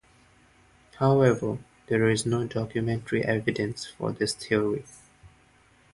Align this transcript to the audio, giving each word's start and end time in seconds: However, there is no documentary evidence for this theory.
However, 0.97 1.59
there 1.85 2.09
is 2.09 2.25
no 2.25 2.47
documentary 2.47 3.23
evidence 3.23 3.85
for 3.85 4.11
this 4.11 4.33
theory. 4.33 4.83